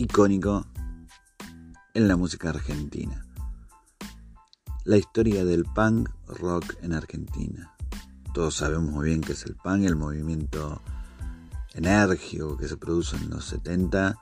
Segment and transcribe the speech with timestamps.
[0.00, 0.66] icónico
[1.92, 3.26] en la música argentina.
[4.84, 7.76] La historia del punk rock en Argentina.
[8.32, 10.80] Todos sabemos muy bien qué es el punk, el movimiento
[11.74, 14.16] enérgico que se produjo en los 70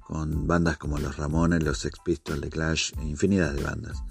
[0.00, 4.02] con bandas como los Ramones, los Sex Pistols, The Clash e infinidad de bandas.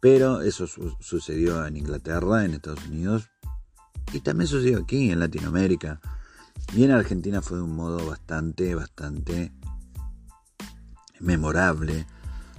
[0.00, 0.66] Pero eso
[0.98, 3.30] sucedió en Inglaterra, en Estados Unidos
[4.12, 6.00] y también sucedió aquí en Latinoamérica.
[6.74, 9.52] Y en Argentina fue de un modo bastante, bastante
[11.20, 12.06] memorable.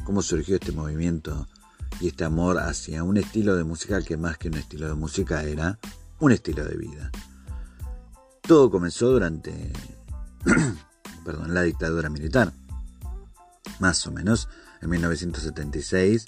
[0.05, 1.47] Cómo surgió este movimiento
[1.99, 5.43] y este amor hacia un estilo de música que más que un estilo de música
[5.43, 5.77] era
[6.19, 7.11] un estilo de vida.
[8.41, 9.71] Todo comenzó durante
[11.25, 12.53] perdón, la dictadura militar.
[13.79, 14.47] Más o menos
[14.81, 16.25] en 1976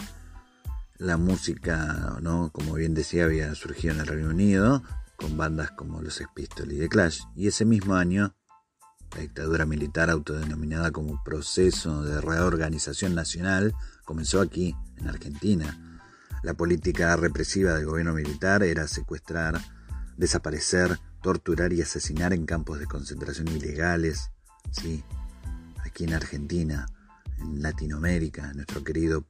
[0.98, 2.52] la música, ¿no?
[2.52, 4.84] como bien decía, había surgido en el Reino Unido,
[5.18, 8.36] con bandas como los Sex Pistols y The Clash, y ese mismo año
[9.14, 13.74] la dictadura militar autodenominada como proceso de reorganización nacional
[14.06, 16.02] comenzó aquí, en Argentina.
[16.44, 19.60] La política represiva del gobierno militar era secuestrar,
[20.18, 24.32] desaparecer, torturar y asesinar en campos de concentración ilegales,
[24.72, 25.04] sí,
[25.86, 26.86] aquí en Argentina,
[27.40, 29.26] en Latinoamérica, en nuestro querido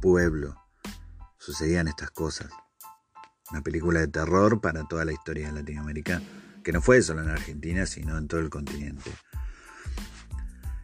[0.00, 0.56] pueblo,
[1.38, 2.50] sucedían estas cosas
[3.50, 6.20] una película de terror para toda la historia de Latinoamérica,
[6.68, 9.10] que no fue solo en Argentina, sino en todo el continente.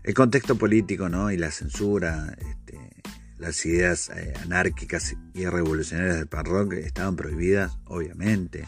[0.03, 1.31] El contexto político ¿no?
[1.31, 3.03] y la censura, este,
[3.37, 8.67] las ideas eh, anárquicas y revolucionarias del punk rock estaban prohibidas, obviamente.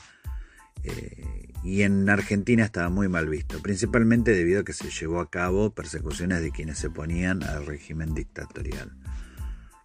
[0.82, 5.31] Eh, y en Argentina estaba muy mal visto, principalmente debido a que se llevó a
[5.31, 8.94] cabo persecuciones de quienes se oponían al régimen dictatorial.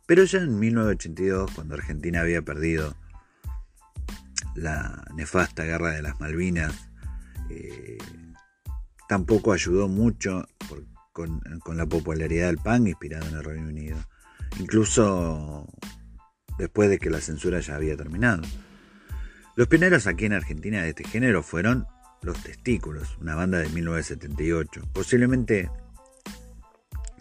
[0.06, 2.94] Pero ya en 1982, cuando Argentina había perdido
[4.54, 6.91] la nefasta guerra de las Malvinas
[7.50, 7.98] eh,
[9.08, 10.48] tampoco ayudó mucho
[11.12, 11.42] con,
[11.76, 13.98] la popularidad del punk inspirado en el Reino Unido,
[14.60, 15.68] incluso
[16.58, 18.42] después de que la censura ya había terminado.
[19.56, 21.88] Los pioneros aquí en Argentina de este género fueron
[22.22, 24.82] Los Testículos, una banda de 1978.
[24.94, 25.70] Posiblemente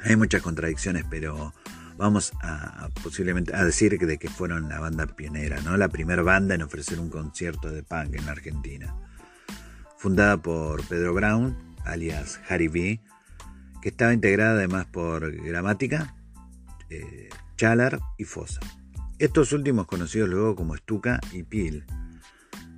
[0.04, 1.52] hay muchas contradicciones, pero
[1.97, 5.76] vamos a posiblemente a decir de que fueron la banda pionera, ¿no?
[5.76, 8.94] La primera banda en ofrecer un concierto de punk en Argentina.
[10.00, 13.03] Fundada por Pedro Brown, alias Harry B,
[13.83, 16.16] que estaba integrada además por Gramática,
[16.88, 18.61] eh, Chalar y Fosa.
[19.19, 21.84] Estos últimos conocidos luego como Stuka y Pil,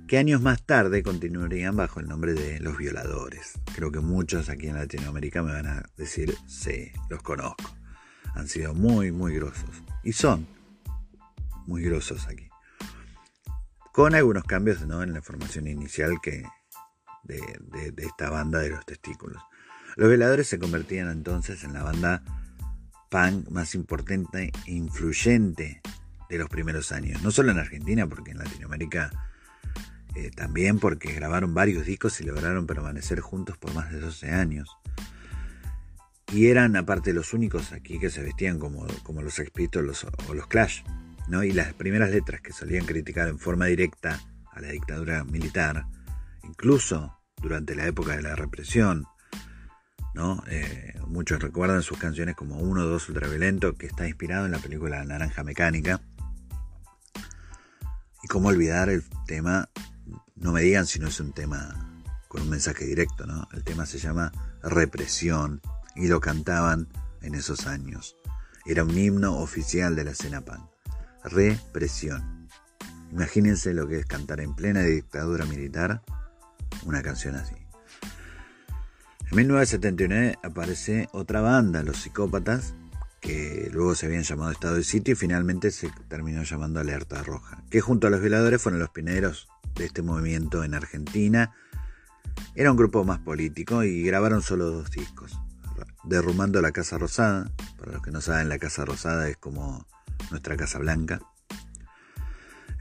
[0.05, 3.53] que años más tarde continuarían bajo el nombre de Los Violadores.
[3.73, 7.73] Creo que muchos aquí en Latinoamérica me van a decir, sí, los conozco
[8.33, 9.69] han sido muy, muy grosos.
[10.03, 10.47] Y son
[11.67, 12.49] muy grosos aquí.
[13.91, 16.43] Con algunos cambios en la formación inicial que
[17.23, 19.41] de, esta banda de los testículos.
[19.95, 22.23] Los veladores se convertían entonces en la banda
[23.09, 25.81] punk más importante e influyente
[26.29, 27.21] de los primeros años.
[27.21, 29.11] No solo en Argentina, porque en Latinoamérica
[30.15, 34.69] eh, también, porque grabaron varios discos y lograron permanecer juntos por más de 12 años.
[36.31, 40.33] Y eran aparte los únicos aquí que se vestían como, como los Sex Pistols o
[40.33, 40.81] los Clash.
[41.27, 41.43] ¿no?
[41.43, 44.19] Y las primeras letras que solían criticar en forma directa
[44.51, 45.85] a la dictadura militar,
[46.43, 49.05] incluso durante la época de la represión,
[50.13, 50.43] ¿no?
[50.47, 55.03] Eh, muchos recuerdan sus canciones como 1, 2 Ultraviolento, que está inspirado en la película
[55.03, 56.01] Naranja Mecánica.
[58.23, 59.69] Y cómo olvidar el tema,
[60.35, 63.47] no me digan si no es un tema con un mensaje directo, ¿no?
[63.51, 64.31] El tema se llama
[64.61, 65.61] Represión
[65.95, 66.87] y lo cantaban
[67.21, 68.15] en esos años.
[68.65, 70.65] Era un himno oficial de la escena punk.
[71.23, 72.47] Represión.
[73.11, 76.01] Imagínense lo que es cantar en plena dictadura militar
[76.83, 77.55] una canción así.
[79.31, 82.75] En 1979 aparece otra banda, Los Psicópatas,
[83.19, 87.63] que luego se habían llamado Estado de Sitio y finalmente se terminó llamando Alerta Roja,
[87.69, 91.53] que junto a los violadores fueron los pioneros de este movimiento en Argentina.
[92.55, 95.39] Era un grupo más político y grabaron solo dos discos
[96.03, 97.49] Derrumbando la Casa Rosada.
[97.77, 99.87] Para los que no saben, la Casa Rosada es como
[100.31, 101.21] nuestra Casa Blanca.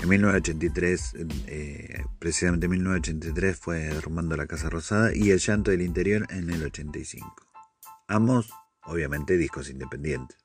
[0.02, 1.14] En 1983,
[1.46, 6.50] eh, precisamente en 1983 fue Derrumbando la Casa Rosada y El Llanto del Interior en
[6.50, 7.36] el 85.
[8.08, 8.50] Ambos,
[8.82, 10.36] obviamente, discos independientes.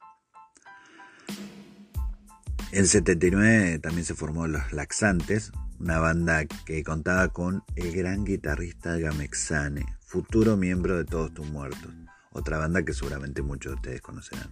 [2.72, 8.96] En 79 también se formó Los Laxantes, una banda que contaba con el gran guitarrista
[8.96, 11.96] Gamexane, futuro miembro de Todos tus Muertos,
[12.32, 14.52] otra banda que seguramente muchos de ustedes conocerán.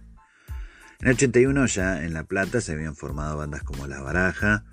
[0.98, 4.64] En el 81 ya en La Plata se habían formado bandas como La Baraja,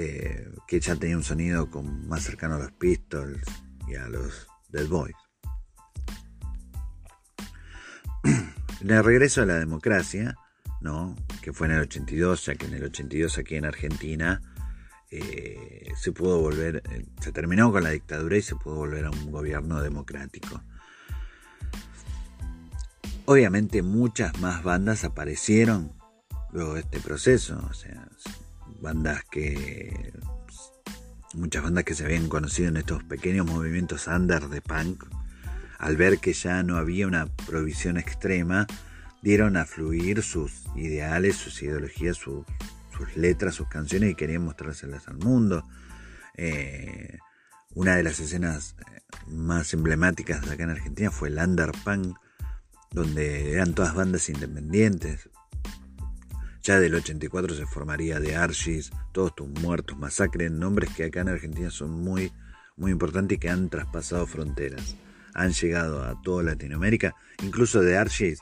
[0.00, 3.42] eh, que ya tenía un sonido más cercano a los Pistols
[3.88, 5.16] y a los Dead Boys.
[8.80, 10.36] En el regreso a la democracia,
[10.80, 11.16] ¿no?
[11.42, 14.40] que fue en el 82, ya que en el 82 aquí en Argentina
[15.10, 19.10] eh, se pudo volver, eh, se terminó con la dictadura y se pudo volver a
[19.10, 20.62] un gobierno democrático.
[23.24, 25.92] Obviamente muchas más bandas aparecieron
[26.52, 28.08] luego de este proceso, o sea,
[28.80, 30.12] bandas que
[31.34, 35.04] muchas bandas que se habían conocido en estos pequeños movimientos under de punk,
[35.78, 38.66] al ver que ya no había una provisión extrema,
[39.22, 42.44] dieron a fluir sus ideales, sus ideologías, sus,
[43.14, 45.64] letras, sus canciones y querían mostrárselas al mundo.
[46.34, 47.18] Eh,
[47.74, 52.18] una de las escenas eh, más emblemáticas de acá en Argentina fue el Underpunk,
[52.90, 55.28] donde eran todas bandas independientes.
[56.68, 61.30] Ya del 84 se formaría de Archis, Todos tus muertos, Masacre, nombres que acá en
[61.30, 62.30] Argentina son muy,
[62.76, 64.94] muy importantes y que han traspasado fronteras.
[65.32, 68.40] Han llegado a toda Latinoamérica, incluso de Archis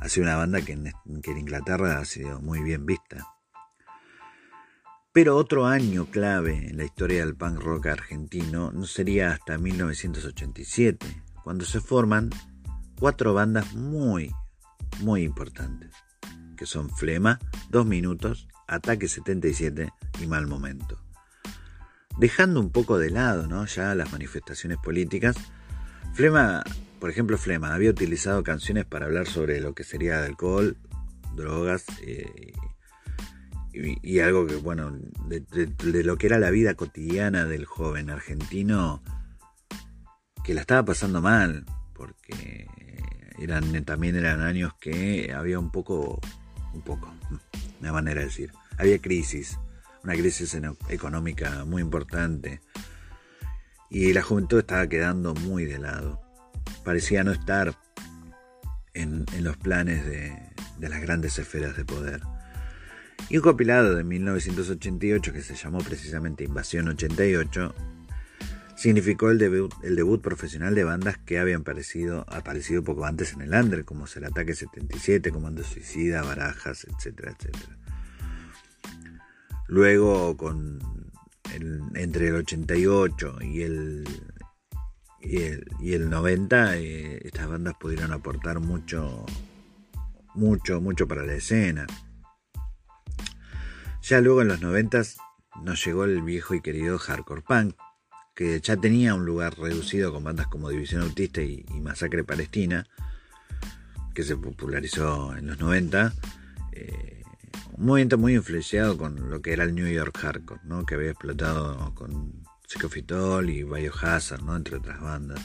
[0.00, 0.92] ha sido una banda que en,
[1.36, 3.26] Inglaterra ha sido muy bien vista.
[5.12, 11.24] Pero otro año clave en la historia del punk rock argentino no sería hasta 1987,
[11.42, 12.30] cuando se forman
[13.00, 14.32] cuatro bandas muy,
[15.00, 15.92] muy importantes,
[16.56, 17.38] que son Flema,
[17.70, 20.98] Dos Minutos, Ataque 77 y Mal Momento.
[22.18, 23.66] Dejando un poco de lado ¿no?
[23.66, 25.36] ya las manifestaciones políticas,
[26.14, 26.64] Flema
[26.98, 30.76] por ejemplo, Flema había utilizado canciones para hablar sobre lo que sería alcohol,
[31.34, 32.52] drogas eh,
[33.72, 34.98] y, algo que, bueno,
[35.28, 35.68] de,
[36.02, 39.02] lo que era la vida cotidiana del joven argentino
[40.42, 42.66] que la estaba pasando mal, porque
[43.38, 46.20] eran, también eran años que había un poco,
[46.76, 47.12] un poco,
[47.80, 49.58] una manera de decir, había crisis,
[50.04, 50.56] una crisis
[50.88, 52.60] económica muy importante.
[53.90, 56.20] Y la juventud estaba quedando muy de lado.
[56.84, 57.76] Parecía no estar
[58.94, 60.36] en, los planes de,
[60.78, 62.20] las grandes esferas de poder.
[63.28, 67.74] Y un compilado de 1988 que se llamó precisamente Invasión 88
[68.76, 73.40] significó el debut, el debut profesional de bandas que habían aparecido, aparecido poco antes en
[73.40, 77.78] el under, como el Ataque 77, Comando Suicida, Barajas, etcétera, etcétera.
[79.68, 80.96] Luego, con
[81.94, 84.04] entre el 88 y el
[85.20, 89.26] y el, 90 eh, estas bandas pudieron aportar mucho,
[90.34, 91.86] mucho, mucho para la escena.
[94.02, 95.02] Ya luego en los 90
[95.62, 97.74] nos llegó el viejo y querido hardcore punk,
[98.36, 102.86] que ya tenía un lugar reducido con bandas como División Autista y, Masacre Palestina,
[104.14, 106.12] que se popularizó en los 90.
[106.72, 107.22] Eh,
[107.72, 110.84] un movimiento muy influenciado con lo que era el New York Hardcore, ¿no?
[110.84, 114.54] que había explotado con Psicofitol y Biohazard, ¿no?
[114.54, 115.40] entre otras bandas.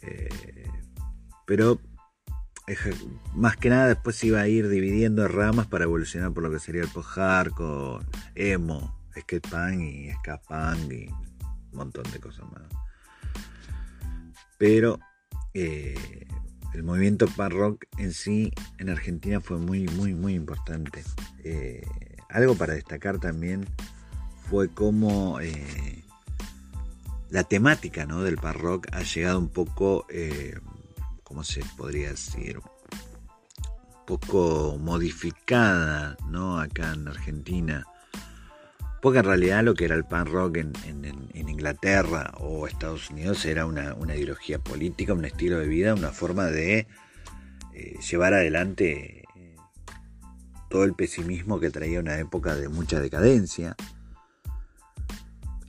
[0.00, 0.70] Eh,
[1.46, 1.80] pero
[3.34, 6.60] más que nada después se iba a ir dividiendo ramas para evolucionar por lo que
[6.60, 11.10] sería el post-hardcore, emo, skate punk y ska punk
[11.72, 12.62] montón de cosas más.
[14.58, 14.98] Pero
[15.54, 16.26] eh,
[16.74, 21.02] el movimiento punk rock en sí en Argentina fue muy, muy, muy importante.
[21.44, 21.86] Eh,
[22.28, 23.66] algo para destacar también
[24.48, 25.38] fue cómo
[27.30, 28.22] la temática ¿no?
[28.22, 30.58] del punk rock ha llegado un poco, eh,
[31.22, 32.58] ¿cómo se podría decir?
[32.58, 36.58] Un poco modificada ¿no?
[36.58, 37.86] acá en Argentina.
[39.00, 40.72] Porque en realidad lo que era el punk rock en,
[41.34, 46.86] Inglaterra o Estados Unidos era una, ideología política, un estilo de vida, una forma de
[47.74, 49.56] eh, llevar adelante eh,
[50.70, 53.76] todo el pesimismo que traía una época de mucha decadencia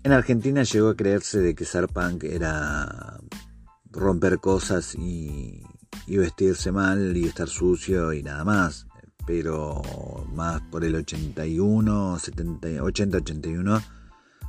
[0.04, 3.20] en Argentina llegó a creerse de que ser punk era
[3.92, 5.64] romper cosas y,
[6.08, 8.88] vestirse mal y estar sucio y nada más.
[9.26, 9.82] Pero
[10.34, 13.82] más por el 81, 70, 80, 81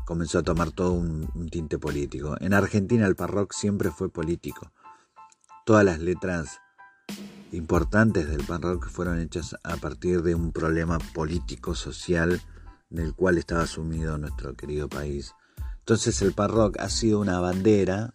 [0.05, 2.37] comenzó a tomar todo un, tinte político.
[2.41, 4.73] En Argentina el punk rock siempre fue político.
[5.65, 6.61] todas las letras
[7.53, 12.41] importantes del punk rock fueron hechas a partir de un problema político, social,
[12.91, 15.35] en el cual estaba sumido nuestro querido país.
[15.79, 18.15] Entonces el punk rock ha sido una bandera,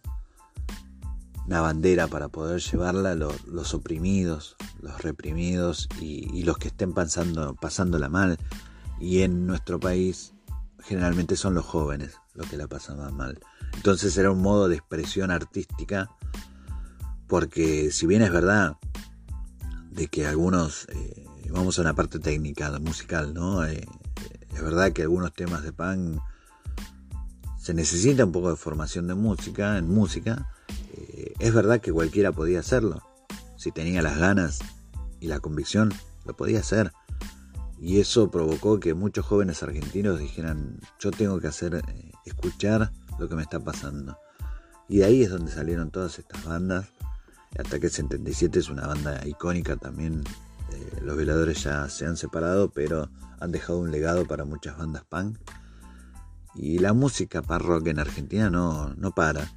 [1.48, 7.54] una bandera para poder llevarla a los, oprimidos, los reprimidos y, los que estén pasando,
[7.54, 8.36] pasándola mal.
[9.00, 10.34] Y en nuestro país
[10.80, 13.40] generalmente son los jóvenes los que la pasan más mal.
[13.72, 16.10] Entonces era un modo de expresión artística,
[17.26, 18.76] porque si bien es verdad
[19.90, 23.64] de que algunos, eh, vamos a una parte técnica, musical, ¿no?
[23.64, 23.86] Eh,
[24.54, 26.20] es verdad que algunos temas de pan
[27.56, 30.46] se necesita un poco de formación de música, en música.
[31.38, 33.02] Eh, es verdad que cualquiera podía hacerlo.
[33.56, 34.60] Si tenía las ganas
[35.20, 35.92] y la convicción,
[36.24, 36.92] lo podía hacer.
[37.80, 41.82] Y eso provocó que muchos jóvenes argentinos dijeran, yo tengo que hacer,
[42.24, 44.18] escuchar lo que me está pasando.
[44.88, 46.86] Y de ahí es donde salieron todas estas bandas
[47.56, 50.22] Ataque 77 es una banda icónica también.
[50.72, 55.04] Eh, los veladores ya se han separado, pero han dejado un legado para muchas bandas
[55.04, 55.38] punk.
[56.54, 59.50] Y la música punk rock en Argentina no, no para.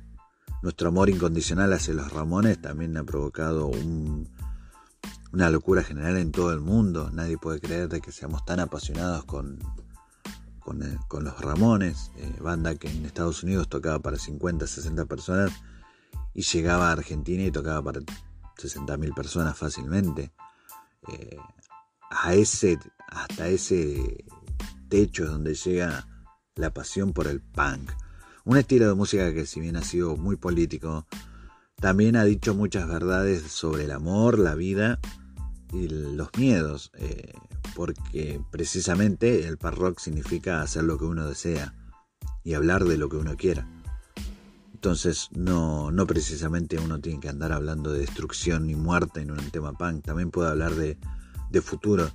[0.61, 3.71] Nuestro amor incondicional hacia los Ramones también ha provocado
[5.31, 7.09] una locura general en todo el mundo.
[7.11, 9.59] Nadie puede creer de que seamos tan apasionados con,
[10.59, 15.51] con, eh, los Ramones, eh, banda que en Estados Unidos tocaba para 50, 60 personas
[16.33, 20.31] y llegaba a Argentina y tocaba para 60.000 personas fácilmente.
[21.11, 21.37] Eh,
[22.11, 22.77] a ese,
[23.07, 24.25] hasta ese
[24.89, 26.07] techo es donde llega
[26.55, 27.91] la pasión por el punk.
[28.43, 31.05] Un estilo de música que si bien ha sido muy político,
[31.75, 34.99] también ha dicho muchas verdades sobre el amor, la vida
[35.71, 37.33] y los miedos, eh,
[37.75, 41.75] porque precisamente el punk rock significa hacer lo que uno desea
[42.43, 43.67] y hablar de lo que uno quiera.
[44.73, 49.51] Entonces no, no precisamente uno tiene que andar hablando de destrucción ni muerte en un
[49.51, 50.97] tema punk, también puede hablar de,
[51.61, 52.09] futuro.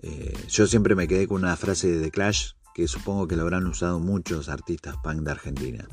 [0.00, 3.42] Eh, yo siempre me quedé con una frase de The Clash que supongo que lo
[3.42, 5.88] habrán usado muchos artistas punk de Argentina.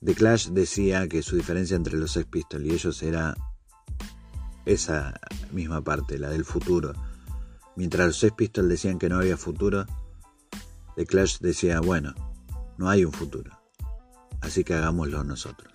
[0.00, 3.36] The Clash decía que su diferencia entre los Sex Pistols y ellos era
[4.64, 5.18] esa
[5.50, 6.92] misma parte, la del futuro.
[7.74, 9.86] Mientras los Sex Pistols decían que no había futuro,
[10.94, 12.14] The Clash decía, bueno,
[12.76, 13.58] no hay un futuro
[14.40, 15.72] así que hagámoslo nosotros.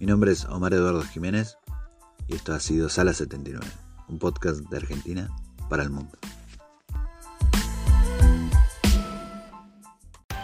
[0.00, 1.58] Mi nombre es Omar Eduardo Jiménez
[2.28, 3.66] y esto ha sido Sala 79,
[4.08, 5.30] un podcast de Argentina
[5.68, 6.18] para el mundo.